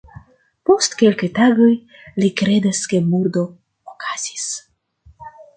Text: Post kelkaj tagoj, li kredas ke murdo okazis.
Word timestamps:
Post 0.69 0.95
kelkaj 1.01 1.29
tagoj, 1.39 1.67
li 2.23 2.31
kredas 2.43 2.81
ke 2.95 3.03
murdo 3.13 3.47
okazis. 3.95 4.51